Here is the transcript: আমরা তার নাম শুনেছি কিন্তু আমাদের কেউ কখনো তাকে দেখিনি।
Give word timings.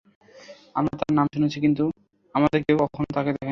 আমরা 0.75 0.93
তার 0.99 1.11
নাম 1.13 1.27
শুনেছি 1.33 1.57
কিন্তু 1.59 1.83
আমাদের 2.35 2.59
কেউ 2.65 2.77
কখনো 2.83 3.07
তাকে 3.13 3.31
দেখিনি। 3.31 3.49